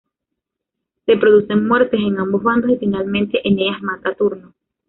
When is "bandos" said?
2.41-2.71